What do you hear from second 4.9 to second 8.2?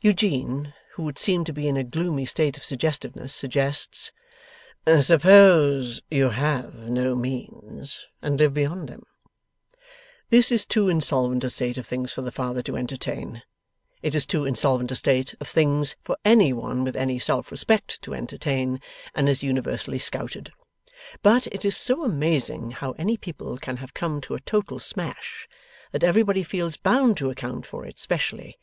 'Suppose you have no means